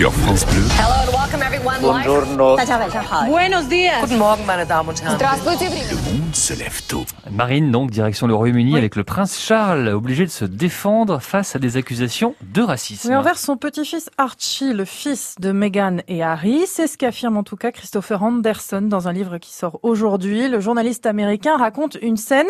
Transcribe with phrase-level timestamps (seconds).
[0.00, 0.62] sur France Bleu.
[0.78, 1.78] Hello and welcome everyone.
[1.82, 2.56] Buongiorno.
[3.28, 4.00] Buenos dias.
[4.00, 5.18] Guten Morgen, meine Damen und Herren.
[5.18, 7.04] Le monde se lève tôt.
[7.30, 11.60] Marine, donc, direction le Royaume-Uni avec le prince Charles, obligé de se défendre face à
[11.60, 13.08] des accusations de racisme.
[13.08, 16.64] Oui, envers son petit-fils Archie, le fils de Meghan et Harry.
[16.66, 20.48] C'est ce qu'affirme en tout cas Christopher Anderson dans un livre qui sort aujourd'hui.
[20.48, 22.48] Le journaliste américain raconte une scène.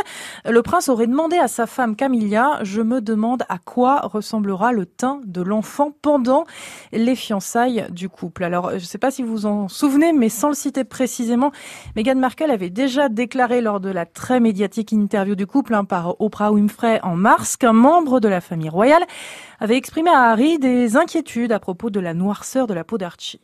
[0.49, 4.87] Le prince aurait demandé à sa femme Camilla, je me demande à quoi ressemblera le
[4.87, 6.47] teint de l'enfant pendant
[6.93, 8.45] les fiançailles du couple.
[8.45, 11.53] Alors, je ne sais pas si vous vous en souvenez, mais sans le citer précisément,
[11.97, 16.21] Meghan Markle avait déjà déclaré lors de la très médiatique interview du couple hein, par
[16.21, 19.05] Oprah Winfrey en mars qu'un membre de la famille royale
[19.59, 23.41] avait exprimé à Harry des inquiétudes à propos de la noirceur de la peau d'Archie.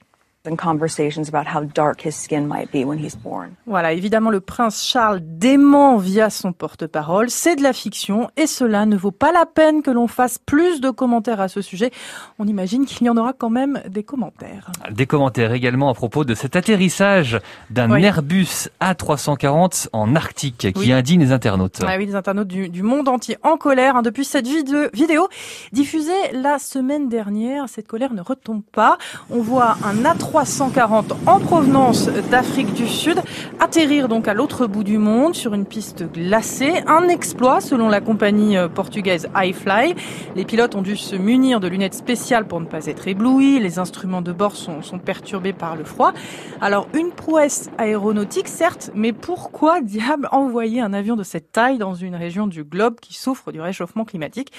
[3.67, 7.31] Voilà, évidemment, le prince Charles dément via son porte-parole.
[7.31, 10.81] C'est de la fiction et cela ne vaut pas la peine que l'on fasse plus
[10.81, 11.91] de commentaires à ce sujet.
[12.39, 14.71] On imagine qu'il y en aura quand même des commentaires.
[14.91, 21.21] Des commentaires également à propos de cet atterrissage d'un Airbus A340 en Arctique qui indigne
[21.21, 21.81] les internautes.
[21.87, 25.29] Ah oui, les internautes du, monde entier en colère hein, depuis cette vidéo
[25.73, 27.69] diffusée la semaine dernière.
[27.69, 28.99] Cette colère ne retombe pas.
[29.31, 33.23] On voit un A3 340 en provenance d'Afrique du Sud,
[33.59, 36.82] atterrir donc à l'autre bout du monde sur une piste glacée.
[36.87, 39.95] Un exploit selon la compagnie euh, portugaise iFly.
[40.34, 43.60] Les pilotes ont dû se munir de lunettes spéciales pour ne pas être éblouis.
[43.60, 46.12] Les instruments de bord sont, perturbés par le froid.
[46.60, 51.95] Alors une prouesse aéronautique certes, mais pourquoi diable envoyer un avion de cette taille dans
[51.95, 54.52] une région du globe qui souffre du réchauffement climatique?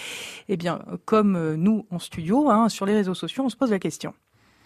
[0.50, 3.70] Eh bien, comme euh, nous en studio, hein, sur les réseaux sociaux, on se pose
[3.70, 4.16] la question.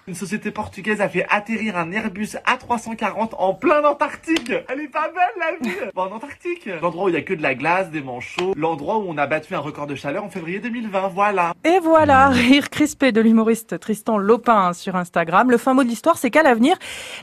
[0.08, 4.52] Une société portugaise a fait atterrir un Airbus A340 en plein Antarctique.
[4.68, 7.36] Elle est pas belle la vie bon, En Antarctique, l'endroit où il y a que
[7.36, 10.32] de la glace, des manchots, l'endroit où on a battu un record de chaleur en
[10.32, 11.54] février 2020, voilà.
[11.64, 15.52] Et voilà, rire crispé de l'humoriste Tristan Lopin sur Instagram.
[15.52, 16.78] Le fin mot de l'histoire, c'est qu'à l'avenir,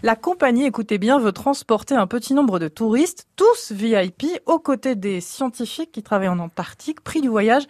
[0.04, 4.94] la compagnie, écoutez bien, veut transporter un petit nombre de touristes, tous VIP, aux côtés
[4.94, 7.00] des scientifiques qui travaillent en Antarctique.
[7.00, 7.64] Prix du voyage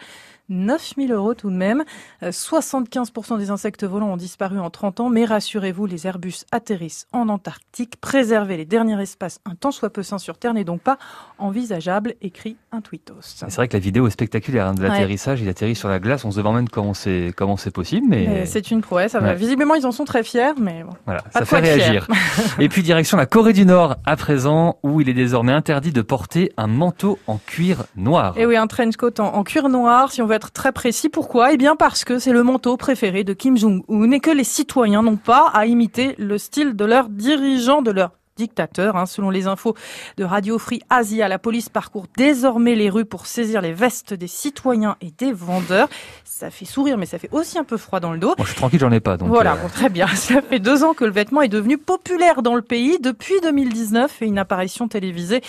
[0.49, 1.83] 9000 euros tout de même.
[2.21, 7.07] 75% euh, des insectes volants ont disparu en 30 ans, mais rassurez-vous, les Airbus atterrissent
[7.11, 7.99] en Antarctique.
[8.01, 10.97] Préserver les derniers espaces un temps soit peu sain sur Terre n'est donc pas
[11.37, 13.15] envisageable, écrit un tweetos.
[13.21, 15.41] C'est vrai que la vidéo est spectaculaire hein, de l'atterrissage.
[15.41, 16.25] Il atterrit sur la glace.
[16.25, 19.15] On se demande comment c'est comment c'est possible, mais c'est une prouesse.
[19.35, 22.07] Visiblement, ils en sont très fiers, mais voilà, ça fait réagir.
[22.59, 26.01] Et puis direction la Corée du Nord à présent, où il est désormais interdit de
[26.01, 28.33] porter un manteau en cuir noir.
[28.37, 30.11] Et oui, un trench coat en, en cuir noir.
[30.11, 31.09] Si on veut être très précis.
[31.09, 31.51] Pourquoi?
[31.51, 35.03] Eh bien parce que c'est le manteau préféré de Kim Jong-un et que les citoyens
[35.03, 38.95] n'ont pas à imiter le style de leur dirigeant, de leur dictateur.
[38.95, 39.05] Hein.
[39.05, 39.75] Selon les infos
[40.17, 44.27] de Radio Free Asia, la police parcourt désormais les rues pour saisir les vestes des
[44.27, 45.89] citoyens et des vendeurs.
[46.23, 48.33] Ça fait sourire, mais ça fait aussi un peu froid dans le dos.
[48.39, 49.17] Je suis tranquille, j'en ai pas.
[49.17, 49.67] Donc voilà, euh.
[49.67, 50.07] très bien.
[50.15, 52.97] Ça fait deux ans que le vêtement est devenu populaire dans le pays.
[52.99, 55.41] Depuis 2019 et une apparition télévisée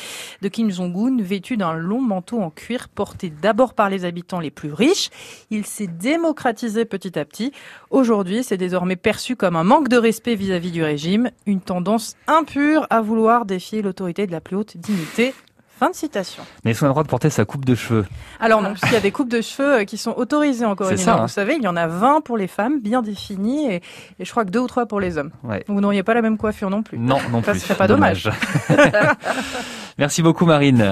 [0.43, 4.51] de Kim Jong-un vêtu d'un long manteau en cuir porté d'abord par les habitants les
[4.51, 5.11] plus riches.
[5.51, 7.53] Il s'est démocratisé petit à petit.
[7.91, 11.61] Aujourd'hui, c'est désormais perçu comme un manque de respect vis à -vis du régime, une
[11.61, 15.35] tendance impure à vouloir défier l'autorité de la plus haute dignité.
[15.79, 16.43] Fin de citation.
[16.63, 18.05] Mais est-ce qu'on a le droit de porter sa coupe de cheveux
[18.39, 20.95] Alors non, il y a des coupes de cheveux euh, qui sont autorisées en Corée
[20.95, 21.23] du Nord.
[21.23, 23.83] Vous savez, il y en a 20 pour les femmes, bien définies, et,
[24.21, 25.31] je crois que deux ou trois pour les hommes.
[25.69, 26.99] Vous n'auriez pas la même coiffure non plus.
[26.99, 27.55] Non, non plus.
[27.55, 28.31] Ça serait pas dommage.
[29.99, 30.83] Merci beaucoup Marine.